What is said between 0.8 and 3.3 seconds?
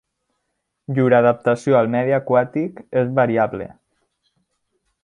Llur adaptació al medi aquàtic és